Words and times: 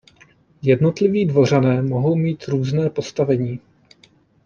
Jednotliví 0.61 1.25
dvořané 1.25 1.81
mohou 1.81 2.15
mít 2.15 2.43
různé 2.43 2.89
postavení. 2.89 3.59